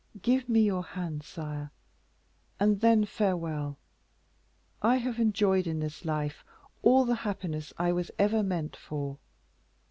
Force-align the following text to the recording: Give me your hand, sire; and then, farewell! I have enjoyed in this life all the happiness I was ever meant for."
Give 0.23 0.49
me 0.49 0.61
your 0.63 0.81
hand, 0.81 1.21
sire; 1.21 1.69
and 2.59 2.81
then, 2.81 3.05
farewell! 3.05 3.77
I 4.81 4.95
have 4.95 5.19
enjoyed 5.19 5.67
in 5.67 5.77
this 5.79 6.05
life 6.05 6.43
all 6.81 7.05
the 7.05 7.13
happiness 7.21 7.71
I 7.77 7.91
was 7.91 8.09
ever 8.17 8.41
meant 8.41 8.75
for." 8.75 9.19